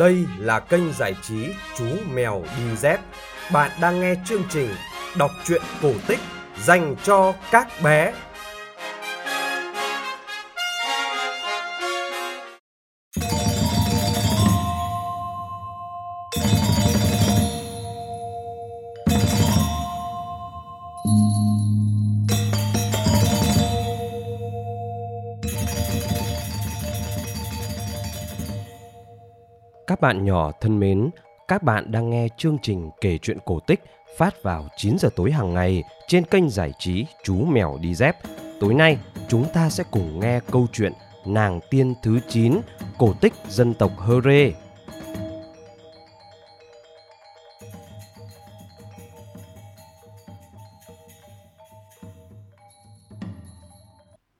Đây 0.00 0.26
là 0.38 0.60
kênh 0.60 0.92
giải 0.92 1.14
trí 1.22 1.46
Chú 1.78 1.84
Mèo 2.12 2.42
Đi 2.56 2.76
Dép. 2.76 3.00
Bạn 3.52 3.70
đang 3.80 4.00
nghe 4.00 4.14
chương 4.24 4.42
trình 4.50 4.68
đọc 5.16 5.30
truyện 5.44 5.62
cổ 5.82 5.92
tích 6.06 6.18
dành 6.62 6.96
cho 7.04 7.34
các 7.50 7.68
bé. 7.82 8.12
Các 29.90 30.00
bạn 30.00 30.24
nhỏ 30.24 30.52
thân 30.60 30.78
mến, 30.78 31.10
các 31.48 31.62
bạn 31.62 31.92
đang 31.92 32.10
nghe 32.10 32.28
chương 32.36 32.58
trình 32.62 32.90
kể 33.00 33.18
chuyện 33.18 33.38
cổ 33.44 33.60
tích 33.60 33.80
phát 34.18 34.42
vào 34.42 34.68
9 34.76 34.98
giờ 34.98 35.08
tối 35.16 35.32
hàng 35.32 35.54
ngày 35.54 35.82
trên 36.08 36.24
kênh 36.24 36.50
giải 36.50 36.72
trí 36.78 37.06
Chú 37.24 37.44
Mèo 37.44 37.78
Đi 37.80 37.94
Dép. 37.94 38.16
Tối 38.60 38.74
nay, 38.74 38.98
chúng 39.28 39.44
ta 39.54 39.70
sẽ 39.70 39.84
cùng 39.90 40.20
nghe 40.20 40.40
câu 40.50 40.66
chuyện 40.72 40.92
Nàng 41.26 41.60
Tiên 41.70 41.94
thứ 42.02 42.20
9, 42.28 42.60
cổ 42.98 43.12
tích 43.20 43.32
dân 43.48 43.74
tộc 43.74 43.90
Hơ 43.98 44.20
Rê. 44.20 44.52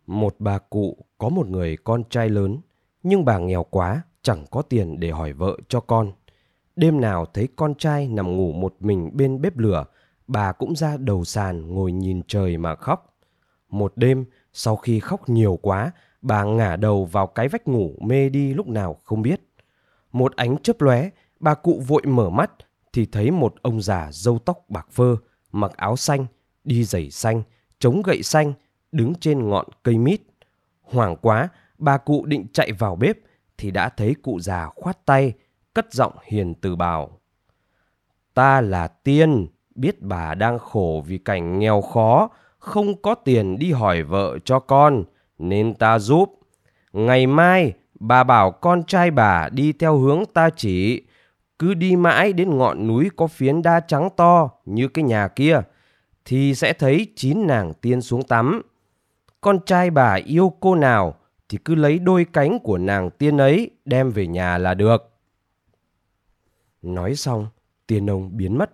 Một 0.06 0.34
bà 0.38 0.58
cụ 0.58 0.96
có 1.18 1.28
một 1.28 1.46
người 1.46 1.76
con 1.84 2.04
trai 2.10 2.28
lớn, 2.28 2.60
nhưng 3.02 3.24
bà 3.24 3.38
nghèo 3.38 3.64
quá, 3.64 4.02
chẳng 4.22 4.44
có 4.50 4.62
tiền 4.62 5.00
để 5.00 5.10
hỏi 5.10 5.32
vợ 5.32 5.56
cho 5.68 5.80
con. 5.80 6.12
Đêm 6.76 7.00
nào 7.00 7.26
thấy 7.26 7.48
con 7.56 7.74
trai 7.74 8.08
nằm 8.08 8.36
ngủ 8.36 8.52
một 8.52 8.74
mình 8.80 9.10
bên 9.12 9.40
bếp 9.40 9.58
lửa, 9.58 9.84
bà 10.26 10.52
cũng 10.52 10.76
ra 10.76 10.96
đầu 10.96 11.24
sàn 11.24 11.74
ngồi 11.74 11.92
nhìn 11.92 12.22
trời 12.26 12.56
mà 12.56 12.74
khóc. 12.74 13.16
Một 13.68 13.92
đêm, 13.96 14.24
sau 14.52 14.76
khi 14.76 15.00
khóc 15.00 15.28
nhiều 15.28 15.58
quá, 15.62 15.92
bà 16.22 16.44
ngả 16.44 16.76
đầu 16.76 17.04
vào 17.04 17.26
cái 17.26 17.48
vách 17.48 17.68
ngủ 17.68 17.94
mê 18.00 18.28
đi 18.28 18.54
lúc 18.54 18.66
nào 18.66 18.96
không 19.04 19.22
biết. 19.22 19.40
Một 20.12 20.36
ánh 20.36 20.58
chớp 20.58 20.80
lóe, 20.80 21.10
bà 21.40 21.54
cụ 21.54 21.82
vội 21.86 22.02
mở 22.06 22.30
mắt 22.30 22.50
thì 22.92 23.06
thấy 23.06 23.30
một 23.30 23.54
ông 23.62 23.82
già 23.82 24.08
râu 24.12 24.38
tóc 24.38 24.64
bạc 24.68 24.86
phơ, 24.90 25.16
mặc 25.52 25.72
áo 25.76 25.96
xanh, 25.96 26.26
đi 26.64 26.84
giày 26.84 27.10
xanh, 27.10 27.42
chống 27.78 28.02
gậy 28.02 28.22
xanh, 28.22 28.52
đứng 28.92 29.14
trên 29.14 29.48
ngọn 29.48 29.66
cây 29.82 29.98
mít. 29.98 30.20
Hoảng 30.82 31.16
quá, 31.16 31.48
bà 31.78 31.98
cụ 31.98 32.24
định 32.24 32.46
chạy 32.52 32.72
vào 32.72 32.96
bếp 32.96 33.18
thì 33.60 33.70
đã 33.70 33.88
thấy 33.88 34.14
cụ 34.22 34.40
già 34.40 34.66
khoát 34.66 35.06
tay, 35.06 35.32
cất 35.74 35.92
giọng 35.92 36.12
hiền 36.24 36.54
từ 36.54 36.76
bảo. 36.76 37.10
Ta 38.34 38.60
là 38.60 38.88
tiên, 38.88 39.46
biết 39.74 40.02
bà 40.02 40.34
đang 40.34 40.58
khổ 40.58 41.04
vì 41.06 41.18
cảnh 41.18 41.58
nghèo 41.58 41.80
khó, 41.80 42.28
không 42.58 43.02
có 43.02 43.14
tiền 43.14 43.58
đi 43.58 43.72
hỏi 43.72 44.02
vợ 44.02 44.38
cho 44.44 44.58
con, 44.58 45.04
nên 45.38 45.74
ta 45.74 45.98
giúp. 45.98 46.34
Ngày 46.92 47.26
mai, 47.26 47.72
bà 47.94 48.24
bảo 48.24 48.50
con 48.50 48.84
trai 48.84 49.10
bà 49.10 49.48
đi 49.48 49.72
theo 49.72 49.98
hướng 49.98 50.24
ta 50.34 50.50
chỉ, 50.56 51.02
cứ 51.58 51.74
đi 51.74 51.96
mãi 51.96 52.32
đến 52.32 52.58
ngọn 52.58 52.86
núi 52.86 53.10
có 53.16 53.26
phiến 53.26 53.62
đá 53.62 53.80
trắng 53.80 54.08
to 54.16 54.50
như 54.64 54.88
cái 54.88 55.04
nhà 55.04 55.28
kia, 55.28 55.60
thì 56.24 56.54
sẽ 56.54 56.72
thấy 56.72 57.06
chín 57.16 57.46
nàng 57.46 57.72
tiên 57.74 58.00
xuống 58.00 58.22
tắm. 58.22 58.62
Con 59.40 59.58
trai 59.66 59.90
bà 59.90 60.14
yêu 60.14 60.52
cô 60.60 60.74
nào 60.74 61.14
thì 61.50 61.58
cứ 61.64 61.74
lấy 61.74 61.98
đôi 61.98 62.26
cánh 62.32 62.58
của 62.58 62.78
nàng 62.78 63.10
tiên 63.10 63.36
ấy 63.38 63.70
đem 63.84 64.10
về 64.10 64.26
nhà 64.26 64.58
là 64.58 64.74
được. 64.74 65.10
Nói 66.82 67.14
xong, 67.14 67.46
tiên 67.86 68.10
ông 68.10 68.36
biến 68.36 68.58
mất. 68.58 68.70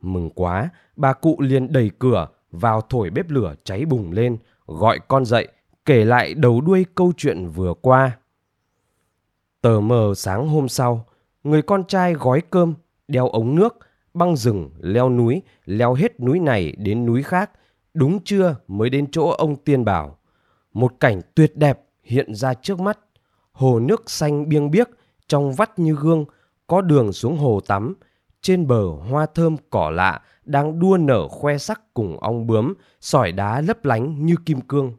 Mừng 0.00 0.30
quá, 0.30 0.68
bà 0.96 1.12
cụ 1.12 1.36
liền 1.40 1.72
đẩy 1.72 1.90
cửa 1.98 2.28
vào 2.50 2.80
thổi 2.80 3.10
bếp 3.10 3.30
lửa 3.30 3.54
cháy 3.64 3.84
bùng 3.84 4.12
lên, 4.12 4.38
gọi 4.66 5.00
con 5.08 5.24
dậy, 5.24 5.48
kể 5.84 6.04
lại 6.04 6.34
đầu 6.34 6.60
đuôi 6.60 6.86
câu 6.94 7.12
chuyện 7.16 7.48
vừa 7.48 7.74
qua. 7.74 8.18
Tờ 9.60 9.80
mờ 9.80 10.12
sáng 10.16 10.48
hôm 10.48 10.68
sau, 10.68 11.06
người 11.44 11.62
con 11.62 11.84
trai 11.84 12.14
gói 12.14 12.42
cơm, 12.50 12.74
đeo 13.08 13.28
ống 13.28 13.54
nước, 13.54 13.78
băng 14.14 14.36
rừng, 14.36 14.70
leo 14.80 15.10
núi, 15.10 15.42
leo 15.64 15.94
hết 15.94 16.20
núi 16.20 16.40
này 16.40 16.72
đến 16.78 17.06
núi 17.06 17.22
khác, 17.22 17.50
đúng 17.94 18.24
trưa 18.24 18.56
mới 18.68 18.90
đến 18.90 19.06
chỗ 19.12 19.28
ông 19.28 19.56
tiên 19.56 19.84
bảo. 19.84 20.18
Một 20.72 20.92
cảnh 21.00 21.20
tuyệt 21.34 21.56
đẹp 21.56 21.83
hiện 22.04 22.34
ra 22.34 22.54
trước 22.54 22.80
mắt. 22.80 22.98
Hồ 23.52 23.80
nước 23.80 24.10
xanh 24.10 24.48
biêng 24.48 24.70
biếc, 24.70 24.88
trong 25.28 25.52
vắt 25.52 25.78
như 25.78 25.94
gương, 25.94 26.24
có 26.66 26.80
đường 26.80 27.12
xuống 27.12 27.36
hồ 27.36 27.60
tắm. 27.66 27.94
Trên 28.40 28.66
bờ 28.66 28.86
hoa 28.86 29.26
thơm 29.26 29.56
cỏ 29.70 29.90
lạ 29.90 30.20
đang 30.44 30.78
đua 30.78 30.96
nở 30.96 31.28
khoe 31.28 31.58
sắc 31.58 31.94
cùng 31.94 32.18
ong 32.20 32.46
bướm, 32.46 32.74
sỏi 33.00 33.32
đá 33.32 33.60
lấp 33.60 33.84
lánh 33.84 34.26
như 34.26 34.34
kim 34.46 34.60
cương. 34.60 34.92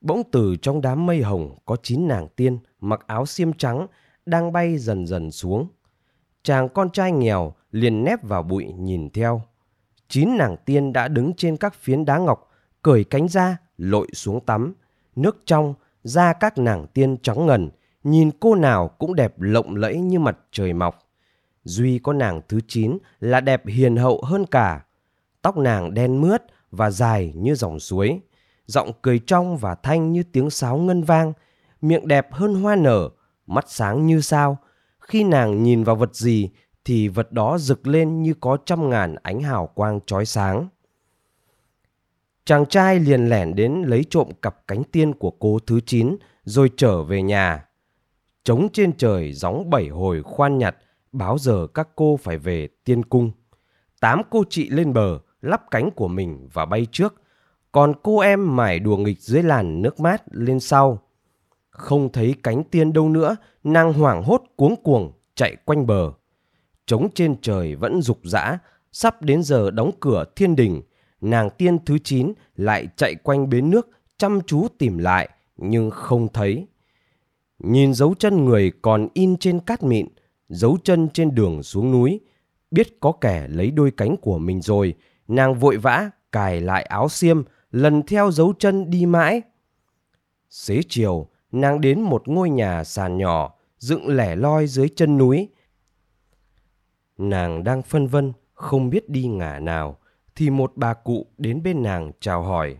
Bỗng 0.00 0.22
từ 0.32 0.56
trong 0.62 0.80
đám 0.80 1.06
mây 1.06 1.22
hồng 1.22 1.58
có 1.64 1.76
chín 1.82 2.08
nàng 2.08 2.28
tiên 2.28 2.58
mặc 2.80 3.00
áo 3.06 3.26
xiêm 3.26 3.52
trắng 3.52 3.86
đang 4.26 4.52
bay 4.52 4.78
dần 4.78 5.06
dần 5.06 5.30
xuống. 5.30 5.68
Chàng 6.42 6.68
con 6.68 6.90
trai 6.90 7.12
nghèo 7.12 7.54
liền 7.70 8.04
nép 8.04 8.22
vào 8.22 8.42
bụi 8.42 8.64
nhìn 8.78 9.10
theo. 9.10 9.42
Chín 10.08 10.36
nàng 10.38 10.56
tiên 10.64 10.92
đã 10.92 11.08
đứng 11.08 11.32
trên 11.36 11.56
các 11.56 11.74
phiến 11.74 12.04
đá 12.04 12.18
ngọc, 12.18 12.50
cởi 12.82 13.04
cánh 13.04 13.28
ra, 13.28 13.56
lội 13.76 14.06
xuống 14.12 14.40
tắm. 14.46 14.74
Nước 15.16 15.42
trong, 15.44 15.74
da 16.02 16.32
các 16.32 16.58
nàng 16.58 16.86
tiên 16.86 17.16
trắng 17.22 17.46
ngần, 17.46 17.70
nhìn 18.04 18.30
cô 18.40 18.54
nào 18.54 18.88
cũng 18.88 19.14
đẹp 19.14 19.34
lộng 19.40 19.76
lẫy 19.76 20.00
như 20.00 20.18
mặt 20.18 20.38
trời 20.52 20.72
mọc. 20.72 20.98
Duy 21.64 21.98
có 21.98 22.12
nàng 22.12 22.40
thứ 22.48 22.60
chín 22.68 22.98
là 23.20 23.40
đẹp 23.40 23.66
hiền 23.66 23.96
hậu 23.96 24.22
hơn 24.24 24.46
cả. 24.46 24.84
Tóc 25.42 25.56
nàng 25.56 25.94
đen 25.94 26.20
mướt 26.20 26.42
và 26.70 26.90
dài 26.90 27.32
như 27.36 27.54
dòng 27.54 27.80
suối. 27.80 28.20
Giọng 28.66 28.92
cười 29.02 29.18
trong 29.18 29.56
và 29.56 29.74
thanh 29.74 30.12
như 30.12 30.22
tiếng 30.22 30.50
sáo 30.50 30.76
ngân 30.76 31.02
vang. 31.02 31.32
Miệng 31.80 32.08
đẹp 32.08 32.32
hơn 32.32 32.54
hoa 32.54 32.76
nở, 32.76 33.08
mắt 33.46 33.64
sáng 33.68 34.06
như 34.06 34.20
sao. 34.20 34.58
Khi 35.00 35.24
nàng 35.24 35.62
nhìn 35.62 35.84
vào 35.84 35.96
vật 35.96 36.14
gì 36.14 36.50
thì 36.84 37.08
vật 37.08 37.32
đó 37.32 37.58
rực 37.58 37.86
lên 37.86 38.22
như 38.22 38.34
có 38.40 38.58
trăm 38.66 38.90
ngàn 38.90 39.14
ánh 39.22 39.40
hào 39.40 39.66
quang 39.66 40.00
chói 40.06 40.26
sáng. 40.26 40.68
Chàng 42.50 42.66
trai 42.66 43.00
liền 43.00 43.28
lẻn 43.28 43.54
đến 43.54 43.82
lấy 43.86 44.04
trộm 44.10 44.28
cặp 44.42 44.66
cánh 44.66 44.84
tiên 44.84 45.14
của 45.14 45.30
cô 45.30 45.58
thứ 45.66 45.80
chín 45.86 46.16
rồi 46.44 46.70
trở 46.76 47.02
về 47.02 47.22
nhà. 47.22 47.64
Trống 48.44 48.68
trên 48.72 48.92
trời 48.92 49.32
gióng 49.32 49.70
bảy 49.70 49.88
hồi 49.88 50.22
khoan 50.22 50.58
nhặt, 50.58 50.76
báo 51.12 51.38
giờ 51.38 51.66
các 51.74 51.88
cô 51.96 52.16
phải 52.16 52.38
về 52.38 52.68
tiên 52.84 53.04
cung. 53.04 53.30
Tám 54.00 54.22
cô 54.30 54.44
chị 54.50 54.68
lên 54.68 54.92
bờ, 54.92 55.18
lắp 55.40 55.62
cánh 55.70 55.90
của 55.90 56.08
mình 56.08 56.48
và 56.52 56.64
bay 56.64 56.86
trước, 56.92 57.14
còn 57.72 57.94
cô 58.02 58.18
em 58.18 58.56
mải 58.56 58.78
đùa 58.78 58.96
nghịch 58.96 59.20
dưới 59.20 59.42
làn 59.42 59.82
nước 59.82 60.00
mát 60.00 60.22
lên 60.30 60.60
sau. 60.60 61.02
Không 61.70 62.12
thấy 62.12 62.34
cánh 62.42 62.64
tiên 62.64 62.92
đâu 62.92 63.08
nữa, 63.08 63.36
nàng 63.64 63.92
hoảng 63.92 64.22
hốt 64.22 64.42
cuống 64.56 64.76
cuồng 64.82 65.12
chạy 65.34 65.56
quanh 65.64 65.86
bờ. 65.86 66.12
Trống 66.86 67.08
trên 67.14 67.40
trời 67.40 67.74
vẫn 67.74 68.02
rục 68.02 68.18
rã, 68.22 68.58
sắp 68.92 69.22
đến 69.22 69.42
giờ 69.42 69.70
đóng 69.70 69.90
cửa 70.00 70.24
thiên 70.36 70.56
đình, 70.56 70.82
nàng 71.20 71.50
tiên 71.50 71.78
thứ 71.84 71.98
chín 71.98 72.32
lại 72.56 72.88
chạy 72.96 73.14
quanh 73.14 73.48
bến 73.48 73.70
nước 73.70 73.88
chăm 74.16 74.40
chú 74.46 74.66
tìm 74.78 74.98
lại 74.98 75.28
nhưng 75.56 75.90
không 75.90 76.28
thấy. 76.32 76.66
Nhìn 77.58 77.94
dấu 77.94 78.14
chân 78.18 78.44
người 78.44 78.72
còn 78.82 79.08
in 79.14 79.36
trên 79.36 79.60
cát 79.60 79.82
mịn, 79.82 80.06
dấu 80.48 80.78
chân 80.84 81.08
trên 81.08 81.34
đường 81.34 81.62
xuống 81.62 81.90
núi, 81.90 82.20
biết 82.70 83.00
có 83.00 83.12
kẻ 83.12 83.48
lấy 83.48 83.70
đôi 83.70 83.90
cánh 83.90 84.16
của 84.16 84.38
mình 84.38 84.62
rồi, 84.62 84.94
nàng 85.28 85.54
vội 85.54 85.76
vã 85.76 86.10
cài 86.32 86.60
lại 86.60 86.82
áo 86.82 87.08
xiêm, 87.08 87.42
lần 87.70 88.02
theo 88.02 88.30
dấu 88.30 88.52
chân 88.58 88.90
đi 88.90 89.06
mãi. 89.06 89.42
Xế 90.50 90.80
chiều, 90.88 91.26
nàng 91.52 91.80
đến 91.80 92.00
một 92.00 92.28
ngôi 92.28 92.50
nhà 92.50 92.84
sàn 92.84 93.18
nhỏ, 93.18 93.54
dựng 93.78 94.08
lẻ 94.08 94.36
loi 94.36 94.66
dưới 94.66 94.88
chân 94.96 95.18
núi. 95.18 95.48
Nàng 97.18 97.64
đang 97.64 97.82
phân 97.82 98.06
vân, 98.06 98.32
không 98.54 98.90
biết 98.90 99.08
đi 99.08 99.26
ngả 99.26 99.58
nào 99.58 99.99
thì 100.36 100.50
một 100.50 100.72
bà 100.76 100.94
cụ 100.94 101.26
đến 101.38 101.62
bên 101.62 101.82
nàng 101.82 102.12
chào 102.20 102.42
hỏi. 102.42 102.76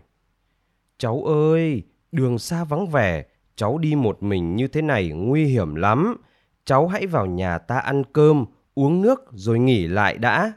Cháu 0.97 1.23
ơi, 1.23 1.83
đường 2.11 2.39
xa 2.39 2.63
vắng 2.63 2.87
vẻ, 2.87 3.25
cháu 3.55 3.77
đi 3.77 3.95
một 3.95 4.23
mình 4.23 4.55
như 4.55 4.67
thế 4.67 4.81
này 4.81 5.09
nguy 5.09 5.45
hiểm 5.45 5.75
lắm. 5.75 6.17
Cháu 6.65 6.87
hãy 6.87 7.07
vào 7.07 7.25
nhà 7.25 7.57
ta 7.57 7.79
ăn 7.79 8.03
cơm, 8.13 8.45
uống 8.75 9.01
nước 9.01 9.21
rồi 9.31 9.59
nghỉ 9.59 9.87
lại 9.87 10.17
đã. 10.17 10.53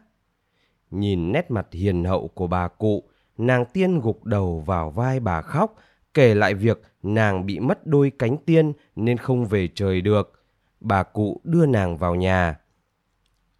Nhìn 0.90 1.32
nét 1.32 1.50
mặt 1.50 1.66
hiền 1.72 2.04
hậu 2.04 2.28
của 2.28 2.46
bà 2.46 2.68
cụ, 2.68 3.04
nàng 3.38 3.64
tiên 3.64 4.00
gục 4.00 4.24
đầu 4.24 4.60
vào 4.66 4.90
vai 4.90 5.20
bà 5.20 5.42
khóc, 5.42 5.76
kể 6.14 6.34
lại 6.34 6.54
việc 6.54 6.82
nàng 7.02 7.46
bị 7.46 7.60
mất 7.60 7.86
đôi 7.86 8.12
cánh 8.18 8.36
tiên 8.36 8.72
nên 8.96 9.16
không 9.16 9.44
về 9.44 9.68
trời 9.74 10.00
được. 10.00 10.44
Bà 10.80 11.02
cụ 11.02 11.40
đưa 11.44 11.66
nàng 11.66 11.96
vào 11.96 12.14
nhà, 12.14 12.56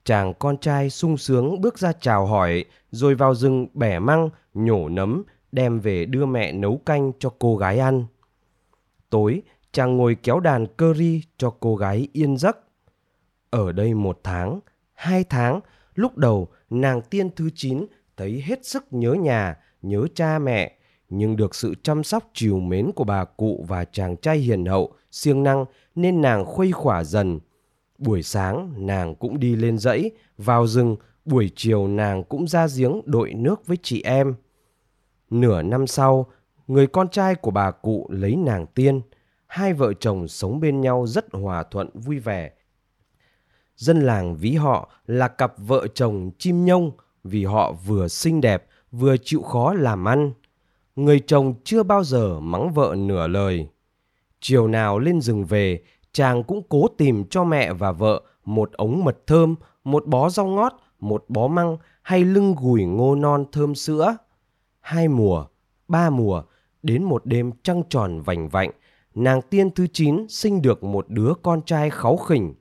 Chàng 0.04 0.34
con 0.38 0.56
trai 0.58 0.90
sung 0.90 1.16
sướng 1.16 1.60
bước 1.60 1.78
ra 1.78 1.92
chào 2.00 2.26
hỏi, 2.26 2.64
rồi 2.90 3.14
vào 3.14 3.34
rừng 3.34 3.66
bẻ 3.74 3.98
măng, 3.98 4.30
nhổ 4.54 4.88
nấm, 4.88 5.22
đem 5.52 5.80
về 5.80 6.04
đưa 6.04 6.26
mẹ 6.26 6.52
nấu 6.52 6.80
canh 6.86 7.12
cho 7.18 7.30
cô 7.38 7.56
gái 7.56 7.78
ăn. 7.78 8.04
Tối, 9.10 9.42
chàng 9.72 9.96
ngồi 9.96 10.16
kéo 10.22 10.40
đàn 10.40 10.66
cơ 10.66 10.94
ri 10.94 11.22
cho 11.36 11.54
cô 11.60 11.76
gái 11.76 12.08
yên 12.12 12.36
giấc. 12.36 12.58
Ở 13.50 13.72
đây 13.72 13.94
một 13.94 14.20
tháng, 14.22 14.60
hai 14.94 15.24
tháng, 15.24 15.60
lúc 15.94 16.16
đầu 16.16 16.48
nàng 16.70 17.02
tiên 17.02 17.30
thứ 17.36 17.50
chín 17.54 17.86
thấy 18.16 18.42
hết 18.46 18.66
sức 18.66 18.84
nhớ 18.90 19.12
nhà, 19.12 19.56
nhớ 19.82 20.06
cha 20.14 20.38
mẹ, 20.38 20.78
nhưng 21.08 21.36
được 21.36 21.54
sự 21.54 21.74
chăm 21.82 22.04
sóc 22.04 22.30
chiều 22.34 22.60
mến 22.60 22.90
của 22.92 23.04
bà 23.04 23.24
cụ 23.24 23.64
và 23.68 23.84
chàng 23.84 24.16
trai 24.16 24.38
hiền 24.38 24.64
hậu, 24.64 24.92
siêng 25.10 25.42
năng 25.42 25.64
nên 25.94 26.20
nàng 26.20 26.44
khuây 26.44 26.72
khỏa 26.72 27.04
dần. 27.04 27.40
Buổi 27.98 28.22
sáng 28.22 28.86
nàng 28.86 29.14
cũng 29.14 29.40
đi 29.40 29.56
lên 29.56 29.78
dãy, 29.78 30.10
vào 30.38 30.66
rừng, 30.66 30.96
buổi 31.24 31.50
chiều 31.56 31.88
nàng 31.88 32.24
cũng 32.24 32.48
ra 32.48 32.66
giếng 32.76 33.00
đội 33.04 33.34
nước 33.34 33.66
với 33.66 33.76
chị 33.82 34.02
em. 34.02 34.34
Nửa 35.30 35.62
năm 35.62 35.86
sau, 35.86 36.26
người 36.66 36.86
con 36.86 37.08
trai 37.08 37.34
của 37.34 37.50
bà 37.50 37.70
cụ 37.70 38.06
lấy 38.10 38.36
nàng 38.36 38.66
tiên. 38.66 39.00
Hai 39.46 39.72
vợ 39.72 39.92
chồng 40.00 40.28
sống 40.28 40.60
bên 40.60 40.80
nhau 40.80 41.06
rất 41.06 41.26
hòa 41.32 41.62
thuận 41.62 41.90
vui 41.94 42.18
vẻ. 42.18 42.50
Dân 43.76 44.00
làng 44.00 44.36
ví 44.36 44.54
họ 44.54 44.90
là 45.06 45.28
cặp 45.28 45.54
vợ 45.58 45.86
chồng 45.94 46.30
chim 46.38 46.64
nhông 46.64 46.92
vì 47.24 47.44
họ 47.44 47.72
vừa 47.72 48.08
xinh 48.08 48.40
đẹp 48.40 48.66
vừa 48.92 49.16
chịu 49.16 49.42
khó 49.42 49.74
làm 49.74 50.08
ăn. 50.08 50.32
Người 50.96 51.20
chồng 51.20 51.54
chưa 51.64 51.82
bao 51.82 52.04
giờ 52.04 52.40
mắng 52.40 52.72
vợ 52.72 52.94
nửa 52.98 53.26
lời. 53.26 53.68
Chiều 54.40 54.68
nào 54.68 54.98
lên 54.98 55.20
rừng 55.20 55.44
về, 55.44 55.82
chàng 56.14 56.44
cũng 56.44 56.62
cố 56.68 56.88
tìm 56.88 57.24
cho 57.24 57.44
mẹ 57.44 57.72
và 57.72 57.92
vợ 57.92 58.22
một 58.44 58.72
ống 58.72 59.04
mật 59.04 59.26
thơm, 59.26 59.54
một 59.84 60.06
bó 60.06 60.28
rau 60.28 60.46
ngót, 60.46 60.72
một 61.00 61.24
bó 61.28 61.48
măng 61.48 61.76
hay 62.02 62.24
lưng 62.24 62.54
gùi 62.60 62.84
ngô 62.84 63.14
non 63.14 63.44
thơm 63.52 63.74
sữa. 63.74 64.16
Hai 64.80 65.08
mùa, 65.08 65.46
ba 65.88 66.10
mùa, 66.10 66.42
đến 66.82 67.04
một 67.04 67.26
đêm 67.26 67.50
trăng 67.62 67.82
tròn 67.88 68.20
vành 68.20 68.48
vạnh, 68.48 68.70
nàng 69.14 69.42
tiên 69.42 69.70
thứ 69.70 69.86
chín 69.92 70.26
sinh 70.28 70.62
được 70.62 70.84
một 70.84 71.08
đứa 71.08 71.32
con 71.42 71.62
trai 71.62 71.90
kháu 71.90 72.16
khỉnh. 72.16 72.54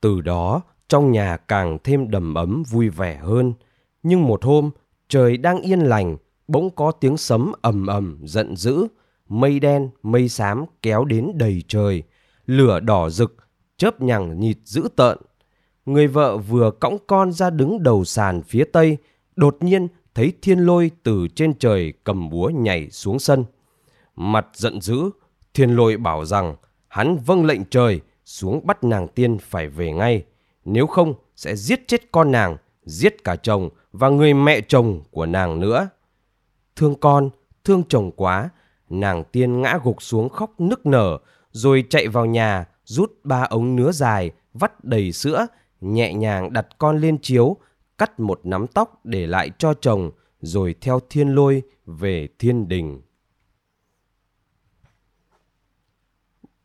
Từ 0.00 0.20
đó, 0.20 0.62
trong 0.88 1.12
nhà 1.12 1.36
càng 1.36 1.78
thêm 1.84 2.10
đầm 2.10 2.34
ấm 2.34 2.62
vui 2.70 2.88
vẻ 2.88 3.16
hơn. 3.16 3.52
Nhưng 4.02 4.26
một 4.26 4.44
hôm, 4.44 4.70
trời 5.08 5.36
đang 5.36 5.60
yên 5.60 5.80
lành, 5.80 6.16
bỗng 6.48 6.70
có 6.70 6.90
tiếng 6.90 7.16
sấm 7.16 7.52
ầm 7.62 7.86
ầm 7.86 8.18
giận 8.24 8.56
dữ, 8.56 8.86
mây 9.28 9.60
đen, 9.60 9.90
mây 10.02 10.28
xám 10.28 10.64
kéo 10.82 11.04
đến 11.04 11.32
đầy 11.34 11.62
trời, 11.68 12.02
lửa 12.46 12.80
đỏ 12.80 13.10
rực, 13.10 13.36
chớp 13.76 14.02
nhằng 14.02 14.40
nhịt 14.40 14.58
dữ 14.64 14.88
tợn. 14.96 15.18
Người 15.86 16.06
vợ 16.06 16.36
vừa 16.36 16.70
cõng 16.70 16.98
con 17.06 17.32
ra 17.32 17.50
đứng 17.50 17.82
đầu 17.82 18.04
sàn 18.04 18.42
phía 18.42 18.64
tây, 18.64 18.96
đột 19.36 19.56
nhiên 19.60 19.88
thấy 20.14 20.32
thiên 20.42 20.58
lôi 20.58 20.90
từ 21.02 21.28
trên 21.34 21.54
trời 21.58 21.92
cầm 22.04 22.30
búa 22.30 22.48
nhảy 22.48 22.90
xuống 22.90 23.18
sân. 23.18 23.44
Mặt 24.16 24.46
giận 24.54 24.80
dữ, 24.80 25.10
thiên 25.54 25.76
lôi 25.76 25.96
bảo 25.96 26.24
rằng 26.24 26.56
hắn 26.88 27.16
vâng 27.16 27.44
lệnh 27.44 27.64
trời 27.64 28.00
xuống 28.24 28.66
bắt 28.66 28.84
nàng 28.84 29.08
tiên 29.08 29.38
phải 29.38 29.68
về 29.68 29.92
ngay, 29.92 30.24
nếu 30.64 30.86
không 30.86 31.14
sẽ 31.36 31.56
giết 31.56 31.88
chết 31.88 32.12
con 32.12 32.32
nàng, 32.32 32.56
giết 32.82 33.24
cả 33.24 33.36
chồng 33.36 33.70
và 33.92 34.08
người 34.08 34.34
mẹ 34.34 34.60
chồng 34.60 35.02
của 35.10 35.26
nàng 35.26 35.60
nữa. 35.60 35.88
Thương 36.76 36.94
con, 36.94 37.30
thương 37.64 37.82
chồng 37.88 38.10
quá, 38.16 38.50
nàng 38.88 39.24
tiên 39.24 39.62
ngã 39.62 39.78
gục 39.84 40.02
xuống 40.02 40.28
khóc 40.28 40.60
nức 40.60 40.86
nở, 40.86 41.18
rồi 41.50 41.84
chạy 41.90 42.08
vào 42.08 42.26
nhà, 42.26 42.64
rút 42.84 43.12
ba 43.24 43.42
ống 43.42 43.76
nứa 43.76 43.92
dài, 43.92 44.30
vắt 44.54 44.84
đầy 44.84 45.12
sữa, 45.12 45.46
nhẹ 45.80 46.14
nhàng 46.14 46.52
đặt 46.52 46.66
con 46.78 46.98
lên 46.98 47.18
chiếu, 47.22 47.56
cắt 47.98 48.20
một 48.20 48.40
nắm 48.44 48.66
tóc 48.66 49.00
để 49.04 49.26
lại 49.26 49.50
cho 49.58 49.74
chồng, 49.74 50.10
rồi 50.40 50.74
theo 50.80 51.00
thiên 51.10 51.28
lôi 51.28 51.62
về 51.86 52.28
thiên 52.38 52.68
đình. 52.68 53.02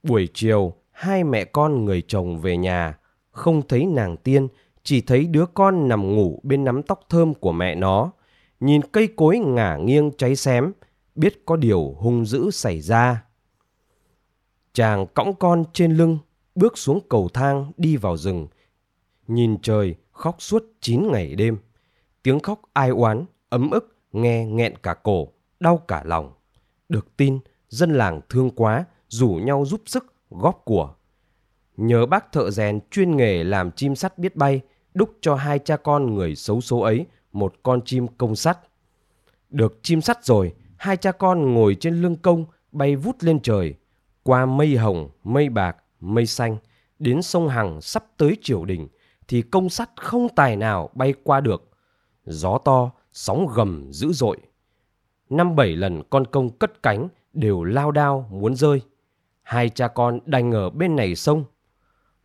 Buổi 0.04 0.30
chiều, 0.34 0.74
hai 0.92 1.24
mẹ 1.24 1.46
con 1.46 1.86
người 1.86 2.04
chồng 2.08 2.42
về 2.42 2.58
nhà, 2.58 2.98
không 3.32 3.62
thấy 3.68 3.86
nàng 3.86 4.18
tiên, 4.18 4.48
chỉ 4.84 5.02
thấy 5.02 5.26
đứa 5.26 5.46
con 5.46 5.88
nằm 5.88 6.16
ngủ 6.16 6.40
bên 6.44 6.64
nắm 6.64 6.84
tóc 6.84 7.06
thơm 7.10 7.34
của 7.34 7.52
mẹ 7.52 7.76
nó. 7.76 8.12
Nhìn 8.60 8.82
cây 8.92 9.08
cối 9.16 9.40
ngả 9.40 9.78
nghiêng 9.78 10.12
cháy 10.18 10.36
xém, 10.36 10.72
biết 11.16 11.46
có 11.46 11.56
điều 11.56 11.96
hung 12.00 12.26
dữ 12.26 12.52
xảy 12.52 12.82
ra. 12.82 13.24
Chàng 14.74 15.08
cõng 15.14 15.36
con 15.36 15.64
trên 15.74 15.92
lưng, 15.92 16.18
bước 16.56 16.78
xuống 16.78 17.00
cầu 17.10 17.30
thang 17.34 17.72
đi 17.78 17.98
vào 17.98 18.18
rừng. 18.18 18.48
Nhìn 19.28 19.58
trời 19.62 19.96
khóc 20.12 20.36
suốt 20.40 20.64
9 20.82 21.12
ngày 21.12 21.36
đêm. 21.36 21.58
Tiếng 22.24 22.40
khóc 22.40 22.62
ai 22.74 22.90
oán, 22.90 23.26
ấm 23.50 23.72
ức, 23.72 23.98
nghe 24.12 24.46
nghẹn 24.46 24.76
cả 24.84 24.94
cổ, 24.94 25.28
đau 25.60 25.78
cả 25.78 26.04
lòng. 26.06 26.34
Được 26.90 27.18
tin, 27.18 27.40
dân 27.70 27.94
làng 27.94 28.22
thương 28.30 28.50
quá, 28.50 28.86
rủ 29.08 29.30
nhau 29.30 29.66
giúp 29.66 29.82
sức, 29.86 30.14
góp 30.30 30.62
của. 30.66 30.94
Nhớ 31.78 32.06
bác 32.06 32.32
thợ 32.32 32.52
rèn 32.52 32.80
chuyên 32.92 33.18
nghề 33.18 33.44
làm 33.44 33.72
chim 33.72 33.96
sắt 33.96 34.18
biết 34.18 34.36
bay, 34.36 34.62
đúc 34.94 35.10
cho 35.22 35.36
hai 35.36 35.60
cha 35.60 35.78
con 35.78 36.16
người 36.16 36.36
xấu 36.36 36.62
số 36.62 36.80
ấy 36.80 37.06
một 37.32 37.54
con 37.64 37.82
chim 37.86 38.08
công 38.18 38.36
sắt. 38.36 38.58
Được 39.50 39.80
chim 39.82 40.02
sắt 40.02 40.26
rồi, 40.26 40.54
hai 40.82 40.98
cha 40.98 41.12
con 41.12 41.54
ngồi 41.54 41.76
trên 41.80 42.02
lưng 42.02 42.16
công 42.16 42.46
bay 42.72 42.96
vút 42.96 43.16
lên 43.20 43.40
trời, 43.40 43.76
qua 44.24 44.46
mây 44.46 44.78
hồng, 44.78 45.10
mây 45.24 45.50
bạc, 45.50 45.78
mây 46.00 46.26
xanh, 46.26 46.58
đến 47.00 47.22
sông 47.22 47.48
Hằng 47.48 47.82
sắp 47.82 48.06
tới 48.18 48.38
triều 48.42 48.66
đình, 48.66 48.88
thì 49.28 49.42
công 49.42 49.70
sắt 49.70 49.90
không 49.96 50.28
tài 50.36 50.56
nào 50.56 50.90
bay 50.94 51.14
qua 51.24 51.42
được. 51.42 51.70
Gió 52.26 52.58
to, 52.58 52.92
sóng 53.14 53.48
gầm 53.54 53.92
dữ 53.92 54.14
dội. 54.14 54.38
Năm 55.30 55.56
bảy 55.56 55.76
lần 55.76 56.04
con 56.10 56.28
công 56.28 56.50
cất 56.50 56.84
cánh 56.84 57.08
đều 57.34 57.64
lao 57.64 57.92
đao 57.92 58.28
muốn 58.32 58.56
rơi. 58.56 58.82
Hai 59.42 59.70
cha 59.70 59.88
con 59.88 60.20
đành 60.26 60.52
ở 60.52 60.70
bên 60.70 60.96
này 60.96 61.16
sông. 61.16 61.44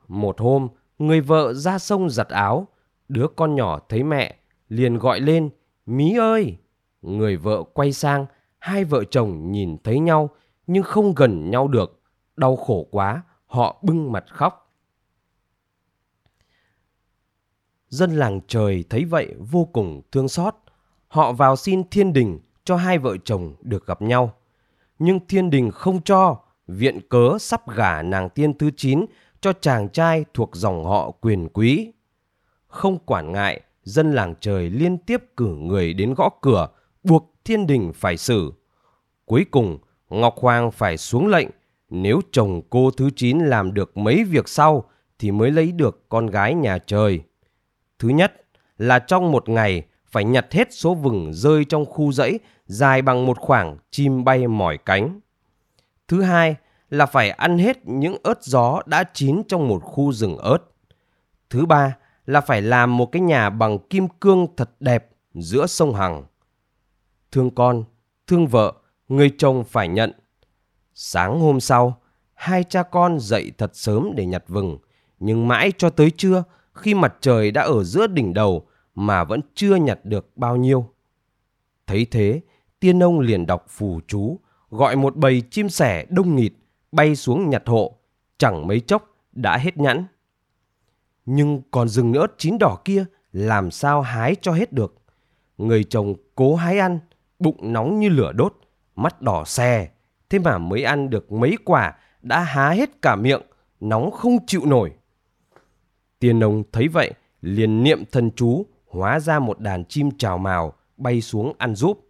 Một 0.09 0.41
hôm, 0.41 0.69
người 0.99 1.21
vợ 1.21 1.55
ra 1.55 1.79
sông 1.79 2.11
giặt 2.11 2.29
áo. 2.29 2.69
Đứa 3.09 3.27
con 3.37 3.55
nhỏ 3.55 3.81
thấy 3.89 4.03
mẹ, 4.03 4.37
liền 4.69 4.99
gọi 4.99 5.21
lên, 5.21 5.51
Mí 5.87 6.17
ơi! 6.17 6.57
Người 7.03 7.37
vợ 7.37 7.63
quay 7.73 7.93
sang, 7.93 8.27
hai 8.67 8.85
vợ 8.85 9.05
chồng 9.05 9.53
nhìn 9.53 9.77
thấy 9.85 9.99
nhau, 9.99 10.31
nhưng 10.67 10.83
không 10.83 11.15
gần 11.15 11.51
nhau 11.51 11.69
được. 11.69 12.03
Đau 12.37 12.57
khổ 12.57 12.87
quá, 12.91 13.23
họ 13.47 13.79
bưng 13.83 14.13
mặt 14.13 14.25
khóc. 14.29 14.75
Dân 17.89 18.17
làng 18.17 18.41
trời 18.49 18.85
thấy 18.91 19.05
vậy 19.05 19.35
vô 19.39 19.65
cùng 19.73 20.03
thương 20.13 20.29
xót. 20.29 20.55
Họ 21.09 21.33
vào 21.33 21.57
xin 21.57 21.89
thiên 21.91 22.13
đình 22.13 22.39
cho 22.65 22.77
hai 22.77 22.99
vợ 22.99 23.17
chồng 23.25 23.55
được 23.61 23.87
gặp 23.87 24.03
nhau. 24.03 24.35
Nhưng 24.99 25.27
thiên 25.27 25.51
đình 25.51 25.71
không 25.71 26.03
cho, 26.03 26.41
viện 26.67 27.09
cớ 27.09 27.39
sắp 27.41 27.71
gả 27.71 28.03
nàng 28.03 28.29
tiên 28.31 28.59
thứ 28.59 28.71
chín 28.77 29.05
cho 29.41 29.53
chàng 29.53 29.89
trai 29.89 30.25
thuộc 30.35 30.57
dòng 30.57 30.85
họ 30.85 31.11
quyền 31.11 31.49
quý. 31.49 31.93
Không 32.67 32.99
quản 32.99 33.33
ngại, 33.33 33.61
dân 33.83 34.13
làng 34.13 34.35
trời 34.41 34.71
liên 34.71 34.99
tiếp 34.99 35.23
cử 35.37 35.57
người 35.57 35.95
đến 35.95 36.15
gõ 36.15 36.31
cửa, 36.41 36.69
buộc 37.05 37.36
thiên 37.47 37.67
đình 37.67 37.93
phải 37.95 38.17
xử. 38.17 38.53
Cuối 39.25 39.47
cùng, 39.51 39.79
Ngọc 40.11 40.35
Hoàng 40.39 40.71
phải 40.71 40.97
xuống 40.97 41.27
lệnh, 41.27 41.49
nếu 41.91 42.21
chồng 42.33 42.63
cô 42.71 42.91
thứ 42.91 43.11
chín 43.17 43.39
làm 43.39 43.75
được 43.75 43.97
mấy 43.97 44.25
việc 44.25 44.49
sau 44.49 44.85
thì 45.19 45.31
mới 45.31 45.51
lấy 45.51 45.73
được 45.73 46.09
con 46.09 46.27
gái 46.27 46.55
nhà 46.55 46.79
trời. 46.79 47.21
Thứ 47.99 48.09
nhất 48.09 48.33
là 48.79 48.99
trong 48.99 49.33
một 49.33 49.49
ngày 49.49 49.83
phải 50.07 50.25
nhặt 50.25 50.53
hết 50.53 50.69
số 50.71 50.95
vừng 50.95 51.31
rơi 51.35 51.65
trong 51.65 51.87
khu 51.87 52.13
dãy 52.13 52.39
dài 52.67 53.03
bằng 53.03 53.27
một 53.27 53.39
khoảng 53.39 53.77
chim 53.91 54.25
bay 54.25 54.47
mỏi 54.47 54.79
cánh. 54.79 55.21
Thứ 56.09 56.23
hai 56.23 56.57
là 56.91 57.07
phải 57.07 57.31
ăn 57.31 57.59
hết 57.59 57.79
những 57.85 58.17
ớt 58.23 58.43
gió 58.43 58.83
đã 58.87 59.05
chín 59.15 59.43
trong 59.49 59.69
một 59.69 59.83
khu 59.83 60.13
rừng 60.13 60.37
ớt. 60.37 60.59
Thứ 61.51 61.67
ba 61.67 61.97
là 62.27 62.41
phải 62.41 62.63
làm 62.63 62.97
một 62.97 63.07
cái 63.13 63.23
nhà 63.23 63.51
bằng 63.51 63.79
kim 63.79 64.09
cương 64.09 64.47
thật 64.57 64.71
đẹp 64.81 65.09
giữa 65.35 65.67
sông 65.67 65.95
Hằng. 65.95 66.25
Thương 67.33 67.51
con, 67.51 67.85
thương 68.27 68.47
vợ, 68.47 68.73
người 69.09 69.35
chồng 69.39 69.65
phải 69.65 69.89
nhận. 69.89 70.13
Sáng 70.95 71.41
hôm 71.41 71.61
sau, 71.61 72.01
hai 72.35 72.65
cha 72.65 72.83
con 72.83 73.21
dậy 73.21 73.53
thật 73.59 73.77
sớm 73.77 74.11
để 74.15 74.27
nhặt 74.27 74.45
vừng, 74.49 74.79
nhưng 75.19 75.49
mãi 75.49 75.73
cho 75.79 75.91
tới 75.91 76.11
trưa 76.11 76.45
khi 76.73 76.95
mặt 76.95 77.15
trời 77.21 77.51
đã 77.51 77.63
ở 77.63 77.85
giữa 77.85 78.07
đỉnh 78.07 78.35
đầu 78.35 78.67
mà 78.95 79.25
vẫn 79.25 79.41
chưa 79.55 79.77
nhặt 79.77 79.99
được 80.05 80.37
bao 80.37 80.57
nhiêu. 80.57 80.91
Thấy 81.87 82.07
thế, 82.11 82.41
tiên 82.81 83.03
ông 83.03 83.21
liền 83.21 83.47
đọc 83.47 83.65
phù 83.69 84.01
chú, 84.07 84.41
gọi 84.71 84.97
một 84.97 85.17
bầy 85.17 85.43
chim 85.51 85.69
sẻ 85.69 86.07
đông 86.09 86.37
nghịt 86.37 86.53
bay 86.93 87.17
xuống 87.17 87.51
nhặt 87.51 87.63
hộ, 87.67 87.97
chẳng 88.39 88.67
mấy 88.67 88.81
chốc 88.81 89.17
đã 89.33 89.57
hết 89.57 89.77
nhẵn. 89.77 90.05
Nhưng 91.27 91.63
còn 91.71 91.89
rừng 91.89 92.13
ớt 92.13 92.27
chín 92.39 92.59
đỏ 92.59 92.79
kia 92.85 93.05
làm 93.33 93.71
sao 93.71 94.03
hái 94.03 94.37
cho 94.41 94.53
hết 94.53 94.73
được. 94.73 94.95
Người 95.59 95.85
chồng 95.85 96.15
cố 96.35 96.55
hái 96.55 96.79
ăn, 96.79 96.99
bụng 97.39 97.73
nóng 97.73 98.01
như 98.01 98.09
lửa 98.09 98.33
đốt, 98.33 98.55
mắt 98.97 99.23
đỏ 99.23 99.45
xè, 99.45 99.89
thế 100.31 100.39
mà 100.39 100.59
mới 100.59 100.83
ăn 100.83 101.11
được 101.11 101.33
mấy 101.33 101.57
quả 101.65 101.95
đã 102.23 102.41
há 102.41 102.71
hết 102.71 103.03
cả 103.03 103.17
miệng, 103.17 103.43
nóng 103.81 104.11
không 104.11 104.47
chịu 104.47 104.63
nổi. 104.67 104.93
Tiên 106.19 106.45
ông 106.45 106.63
thấy 106.73 106.89
vậy, 106.89 107.13
liền 107.41 107.83
niệm 107.83 108.05
thần 108.13 108.31
chú, 108.37 108.67
hóa 108.87 109.21
ra 109.21 109.39
một 109.39 109.61
đàn 109.61 109.85
chim 109.85 110.11
trào 110.19 110.39
mào 110.39 110.73
bay 110.97 111.21
xuống 111.21 111.53
ăn 111.59 111.75
giúp. 111.75 112.01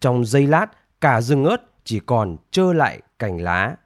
Trong 0.00 0.24
giây 0.24 0.46
lát, 0.46 0.66
cả 1.00 1.20
rừng 1.20 1.44
ớt 1.44 1.56
chỉ 1.84 2.00
còn 2.00 2.36
trơ 2.50 2.72
lại 2.72 3.02
cành 3.18 3.40
lá. 3.40 3.76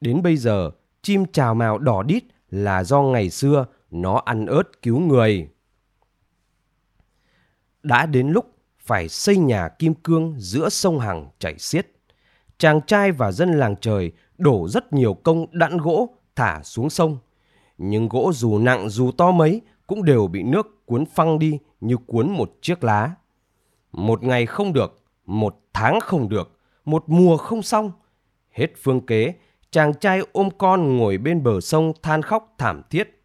Đến 0.00 0.22
bây 0.22 0.36
giờ, 0.36 0.70
chim 1.02 1.24
chào 1.32 1.54
mào 1.54 1.78
đỏ 1.78 2.02
đít 2.02 2.24
là 2.50 2.84
do 2.84 3.02
ngày 3.02 3.30
xưa 3.30 3.66
nó 3.90 4.22
ăn 4.24 4.46
ớt 4.46 4.82
cứu 4.82 5.00
người. 5.00 5.48
Đã 7.82 8.06
đến 8.06 8.28
lúc 8.28 8.53
phải 8.84 9.08
xây 9.08 9.36
nhà 9.36 9.68
kim 9.68 9.94
cương 9.94 10.34
giữa 10.38 10.68
sông 10.68 11.00
Hằng 11.00 11.28
chảy 11.38 11.58
xiết. 11.58 11.86
Chàng 12.58 12.80
trai 12.86 13.12
và 13.12 13.32
dân 13.32 13.52
làng 13.52 13.76
trời 13.80 14.12
đổ 14.38 14.68
rất 14.68 14.92
nhiều 14.92 15.14
công 15.14 15.46
đặn 15.52 15.78
gỗ 15.78 16.08
thả 16.36 16.62
xuống 16.62 16.90
sông. 16.90 17.18
Nhưng 17.78 18.08
gỗ 18.08 18.32
dù 18.34 18.58
nặng 18.58 18.88
dù 18.88 19.10
to 19.10 19.30
mấy 19.30 19.60
cũng 19.86 20.04
đều 20.04 20.26
bị 20.26 20.42
nước 20.42 20.86
cuốn 20.86 21.06
phăng 21.06 21.38
đi 21.38 21.58
như 21.80 21.96
cuốn 22.06 22.30
một 22.30 22.52
chiếc 22.62 22.84
lá. 22.84 23.10
Một 23.92 24.22
ngày 24.22 24.46
không 24.46 24.72
được, 24.72 25.02
một 25.26 25.56
tháng 25.72 26.00
không 26.00 26.28
được, 26.28 26.58
một 26.84 27.04
mùa 27.06 27.36
không 27.36 27.62
xong. 27.62 27.92
Hết 28.50 28.66
phương 28.82 29.06
kế, 29.06 29.34
chàng 29.70 29.94
trai 29.94 30.20
ôm 30.32 30.48
con 30.58 30.96
ngồi 30.96 31.18
bên 31.18 31.42
bờ 31.42 31.60
sông 31.60 31.92
than 32.02 32.22
khóc 32.22 32.54
thảm 32.58 32.82
thiết. 32.90 33.22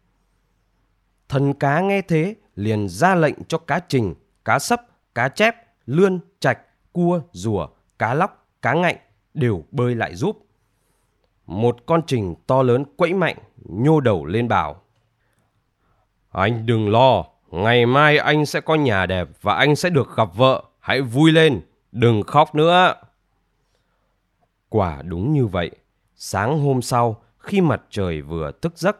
Thần 1.28 1.54
cá 1.54 1.80
nghe 1.80 2.02
thế 2.02 2.34
liền 2.54 2.88
ra 2.88 3.14
lệnh 3.14 3.34
cho 3.48 3.58
cá 3.58 3.80
trình, 3.88 4.14
cá 4.44 4.58
sấp, 4.58 4.80
cá 5.14 5.28
chép, 5.28 5.56
lươn, 5.86 6.20
trạch, 6.40 6.58
cua, 6.92 7.20
rùa, 7.32 7.68
cá 7.98 8.14
lóc, 8.14 8.46
cá 8.62 8.74
ngạnh 8.74 8.96
đều 9.34 9.64
bơi 9.70 9.94
lại 9.94 10.14
giúp. 10.14 10.46
Một 11.46 11.76
con 11.86 12.02
trình 12.06 12.34
to 12.46 12.62
lớn 12.62 12.84
quẫy 12.96 13.14
mạnh, 13.14 13.36
nhô 13.56 14.00
đầu 14.00 14.24
lên 14.24 14.48
bảo. 14.48 14.82
Anh 16.30 16.66
đừng 16.66 16.90
lo, 16.90 17.24
ngày 17.50 17.86
mai 17.86 18.18
anh 18.18 18.46
sẽ 18.46 18.60
có 18.60 18.74
nhà 18.74 19.06
đẹp 19.06 19.28
và 19.42 19.54
anh 19.54 19.76
sẽ 19.76 19.90
được 19.90 20.16
gặp 20.16 20.28
vợ. 20.34 20.64
Hãy 20.78 21.02
vui 21.02 21.32
lên, 21.32 21.60
đừng 21.92 22.22
khóc 22.22 22.54
nữa. 22.54 22.94
Quả 24.68 25.02
đúng 25.02 25.32
như 25.32 25.46
vậy. 25.46 25.70
Sáng 26.14 26.58
hôm 26.58 26.82
sau, 26.82 27.22
khi 27.38 27.60
mặt 27.60 27.82
trời 27.90 28.22
vừa 28.22 28.52
thức 28.62 28.78
giấc, 28.78 28.96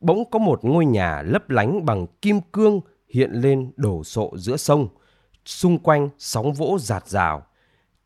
bỗng 0.00 0.30
có 0.30 0.38
một 0.38 0.64
ngôi 0.64 0.86
nhà 0.86 1.22
lấp 1.22 1.50
lánh 1.50 1.86
bằng 1.86 2.06
kim 2.22 2.40
cương 2.52 2.80
hiện 3.08 3.30
lên 3.30 3.72
đổ 3.76 4.04
sộ 4.04 4.32
giữa 4.36 4.56
sông. 4.56 4.88
Xung 5.44 5.78
quanh 5.78 6.08
sóng 6.18 6.52
vỗ 6.52 6.78
giạt 6.80 7.08
rào. 7.08 7.46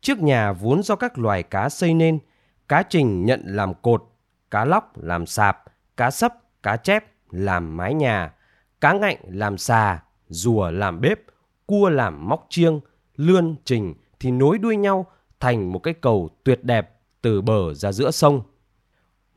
trước 0.01 0.19
nhà 0.19 0.51
vốn 0.51 0.83
do 0.83 0.95
các 0.95 1.17
loài 1.17 1.43
cá 1.43 1.69
xây 1.69 1.93
nên, 1.93 2.19
cá 2.67 2.83
trình 2.89 3.25
nhận 3.25 3.41
làm 3.45 3.73
cột, 3.73 4.03
cá 4.51 4.65
lóc 4.65 4.97
làm 4.97 5.25
sạp, 5.25 5.63
cá 5.97 6.11
sấp, 6.11 6.33
cá 6.63 6.77
chép 6.77 7.05
làm 7.31 7.77
mái 7.77 7.93
nhà, 7.93 8.33
cá 8.81 8.93
ngạnh 8.93 9.17
làm 9.27 9.57
xà, 9.57 10.03
rùa 10.27 10.71
làm 10.71 11.01
bếp, 11.01 11.19
cua 11.65 11.89
làm 11.89 12.29
móc 12.29 12.45
chiêng, 12.49 12.79
lươn 13.15 13.55
trình 13.65 13.93
thì 14.19 14.31
nối 14.31 14.57
đuôi 14.57 14.75
nhau 14.77 15.05
thành 15.39 15.71
một 15.71 15.79
cái 15.79 15.93
cầu 15.93 16.29
tuyệt 16.43 16.63
đẹp 16.63 16.95
từ 17.21 17.41
bờ 17.41 17.73
ra 17.73 17.91
giữa 17.91 18.11
sông. 18.11 18.41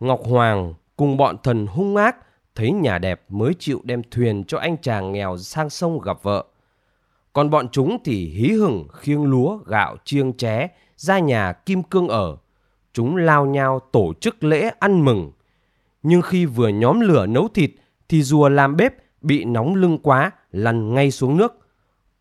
Ngọc 0.00 0.20
Hoàng 0.24 0.74
cùng 0.96 1.16
bọn 1.16 1.36
thần 1.42 1.66
hung 1.66 1.96
ác 1.96 2.16
thấy 2.54 2.72
nhà 2.72 2.98
đẹp 2.98 3.24
mới 3.28 3.54
chịu 3.58 3.80
đem 3.84 4.02
thuyền 4.10 4.44
cho 4.44 4.58
anh 4.58 4.76
chàng 4.82 5.12
nghèo 5.12 5.38
sang 5.38 5.70
sông 5.70 6.00
gặp 6.00 6.22
vợ. 6.22 6.44
Còn 7.32 7.50
bọn 7.50 7.68
chúng 7.72 7.98
thì 8.04 8.28
hí 8.28 8.48
hửng 8.48 8.88
khiêng 8.92 9.24
lúa, 9.24 9.58
gạo, 9.66 9.96
chiêng 10.04 10.32
ché 10.32 10.68
ra 10.96 11.18
nhà 11.18 11.52
Kim 11.52 11.82
Cương 11.82 12.08
ở. 12.08 12.36
Chúng 12.92 13.16
lao 13.16 13.46
nhau 13.46 13.80
tổ 13.92 14.12
chức 14.20 14.44
lễ 14.44 14.70
ăn 14.78 15.04
mừng. 15.04 15.32
Nhưng 16.02 16.22
khi 16.22 16.46
vừa 16.46 16.68
nhóm 16.68 17.00
lửa 17.00 17.26
nấu 17.26 17.48
thịt 17.48 17.70
thì 18.08 18.22
rùa 18.22 18.48
làm 18.48 18.76
bếp 18.76 18.94
bị 19.20 19.44
nóng 19.44 19.74
lưng 19.74 19.98
quá 20.02 20.30
lăn 20.52 20.94
ngay 20.94 21.10
xuống 21.10 21.36
nước. 21.36 21.58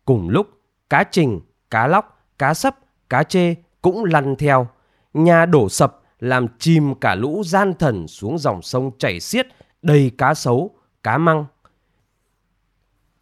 Cùng 0.04 0.28
lúc, 0.28 0.46
cá 0.90 1.04
trình, 1.10 1.40
cá 1.70 1.86
lóc, 1.86 2.20
cá 2.38 2.54
sấp, 2.54 2.76
cá 3.08 3.22
chê 3.22 3.54
cũng 3.82 4.04
lăn 4.04 4.36
theo. 4.36 4.68
Nhà 5.14 5.46
đổ 5.46 5.68
sập 5.68 6.02
làm 6.20 6.46
chìm 6.58 6.94
cả 6.94 7.14
lũ 7.14 7.42
gian 7.44 7.74
thần 7.78 8.08
xuống 8.08 8.38
dòng 8.38 8.62
sông 8.62 8.90
chảy 8.98 9.20
xiết 9.20 9.46
đầy 9.82 10.10
cá 10.18 10.34
sấu, 10.34 10.70
cá 11.02 11.18
măng. 11.18 11.44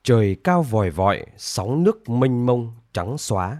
Trời 0.06 0.36
cao 0.44 0.62
vòi 0.62 0.90
vọi, 0.90 1.26
sóng 1.36 1.84
nước 1.84 2.08
mênh 2.08 2.46
mông, 2.46 2.72
trắng 2.92 3.18
xóa. 3.18 3.56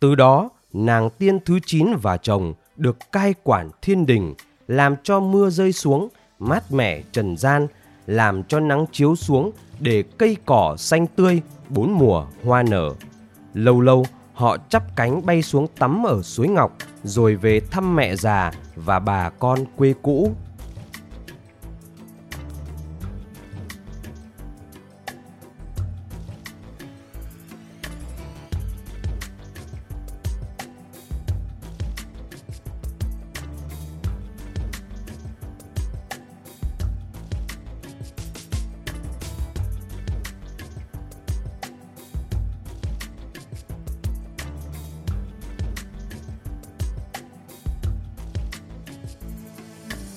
Từ 0.00 0.14
đó, 0.14 0.48
nàng 0.72 1.10
tiên 1.10 1.38
thứ 1.44 1.58
9 1.66 1.86
và 2.02 2.16
chồng 2.16 2.54
được 2.76 2.96
cai 3.12 3.34
quản 3.42 3.70
thiên 3.82 4.06
đình, 4.06 4.34
làm 4.68 4.94
cho 5.02 5.20
mưa 5.20 5.50
rơi 5.50 5.72
xuống, 5.72 6.08
mát 6.38 6.72
mẻ 6.72 7.02
trần 7.12 7.36
gian, 7.36 7.66
làm 8.06 8.44
cho 8.44 8.60
nắng 8.60 8.86
chiếu 8.92 9.16
xuống 9.16 9.50
để 9.80 10.04
cây 10.18 10.36
cỏ 10.46 10.76
xanh 10.78 11.06
tươi, 11.06 11.42
bốn 11.68 11.92
mùa 11.92 12.26
hoa 12.44 12.62
nở. 12.62 12.94
Lâu 13.54 13.80
lâu, 13.80 14.06
họ 14.32 14.56
chắp 14.68 14.96
cánh 14.96 15.26
bay 15.26 15.42
xuống 15.42 15.66
tắm 15.78 16.06
ở 16.06 16.22
suối 16.22 16.48
Ngọc, 16.48 16.76
rồi 17.04 17.36
về 17.36 17.60
thăm 17.60 17.96
mẹ 17.96 18.16
già 18.16 18.52
và 18.76 18.98
bà 18.98 19.30
con 19.30 19.58
quê 19.76 19.94
cũ 20.02 20.34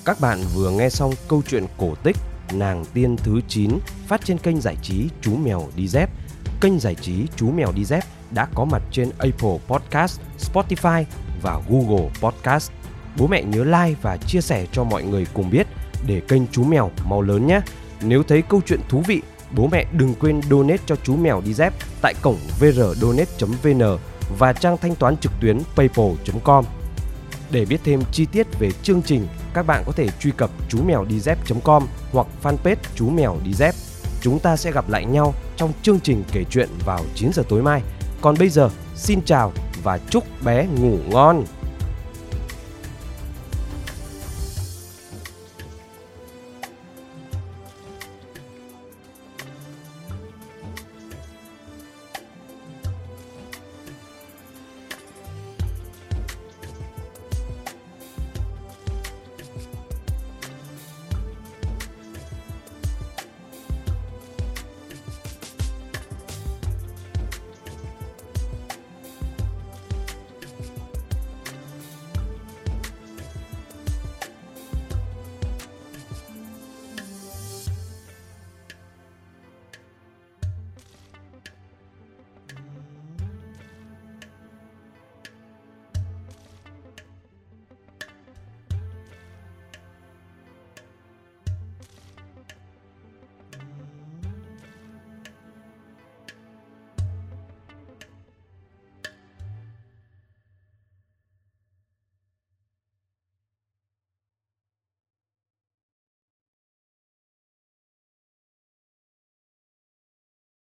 Các 0.05 0.19
bạn 0.19 0.39
vừa 0.53 0.72
nghe 0.72 0.89
xong 0.89 1.12
câu 1.27 1.41
chuyện 1.48 1.65
cổ 1.77 1.95
tích 2.03 2.17
Nàng 2.53 2.86
tiên 2.93 3.15
thứ 3.17 3.41
9 3.48 3.79
phát 4.07 4.25
trên 4.25 4.38
kênh 4.38 4.62
giải 4.62 4.77
trí 4.81 5.10
Chú 5.22 5.36
Mèo 5.36 5.63
Đi 5.75 5.88
Dép. 5.88 6.10
Kênh 6.62 6.79
giải 6.79 6.95
trí 6.95 7.27
Chú 7.36 7.51
Mèo 7.51 7.72
Đi 7.75 7.86
Dép 7.86 8.03
đã 8.31 8.48
có 8.55 8.65
mặt 8.65 8.81
trên 8.91 9.10
Apple 9.17 9.57
Podcast, 9.67 10.19
Spotify 10.39 11.03
và 11.41 11.60
Google 11.69 12.10
Podcast. 12.22 12.72
Bố 13.17 13.27
mẹ 13.27 13.43
nhớ 13.43 13.63
like 13.63 14.00
và 14.01 14.17
chia 14.17 14.41
sẻ 14.41 14.65
cho 14.72 14.83
mọi 14.83 15.03
người 15.03 15.27
cùng 15.33 15.50
biết 15.50 15.67
để 16.07 16.22
kênh 16.27 16.48
Chú 16.48 16.63
Mèo 16.63 16.91
mau 17.05 17.22
lớn 17.22 17.48
nhé. 17.48 17.62
Nếu 18.01 18.24
thấy 18.24 18.41
câu 18.41 18.62
chuyện 18.65 18.79
thú 18.89 19.03
vị, 19.07 19.22
bố 19.55 19.67
mẹ 19.72 19.86
đừng 19.91 20.13
quên 20.19 20.41
donate 20.50 20.83
cho 20.86 20.95
chú 21.03 21.15
mèo 21.15 21.41
đi 21.45 21.53
dép 21.53 21.74
tại 22.01 22.13
cổng 22.22 22.38
vrdonate.vn 22.60 23.98
và 24.38 24.53
trang 24.53 24.77
thanh 24.77 24.95
toán 24.95 25.17
trực 25.17 25.31
tuyến 25.41 25.60
paypal.com. 25.75 26.65
Để 27.51 27.65
biết 27.65 27.79
thêm 27.83 28.01
chi 28.12 28.25
tiết 28.25 28.60
về 28.60 28.72
chương 28.72 29.01
trình, 29.01 29.27
các 29.53 29.67
bạn 29.67 29.83
có 29.86 29.91
thể 29.91 30.07
truy 30.19 30.31
cập 30.38 30.50
chú 30.69 30.83
mèo 30.83 31.05
đi 31.05 31.19
dép.com 31.19 31.88
hoặc 32.12 32.27
fanpage 32.43 32.75
chú 32.95 33.10
mèo 33.10 33.38
đi 33.43 33.53
dép. 33.53 33.75
Chúng 34.22 34.39
ta 34.39 34.57
sẽ 34.57 34.72
gặp 34.72 34.89
lại 34.89 35.05
nhau 35.05 35.33
trong 35.57 35.74
chương 35.81 36.00
trình 36.00 36.24
kể 36.31 36.43
chuyện 36.50 36.69
vào 36.86 37.00
9 37.15 37.29
giờ 37.33 37.43
tối 37.50 37.62
mai. 37.62 37.81
Còn 38.22 38.36
bây 38.39 38.50
giờ, 38.50 38.69
xin 38.95 39.22
chào 39.25 39.51
và 39.83 40.00
chúc 40.10 40.24
bé 40.45 40.67
ngủ 40.67 40.98
ngon. 41.10 41.43